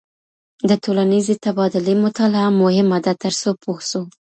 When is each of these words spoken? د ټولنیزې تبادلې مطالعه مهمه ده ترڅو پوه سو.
د 0.69 0.71
ټولنیزې 0.83 1.35
تبادلې 1.45 1.93
مطالعه 2.05 2.49
مهمه 2.61 2.97
ده 3.05 3.13
ترڅو 3.23 3.49
پوه 3.61 3.79
سو. 3.89 4.01